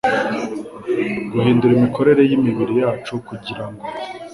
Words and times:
guhindura 1.31 1.71
imikorere 1.75 2.21
y’imibiri 2.29 2.73
yacu, 2.83 3.13
kugira 3.27 3.65
ngo 3.71 3.85